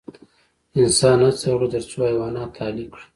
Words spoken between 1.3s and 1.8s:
وکړه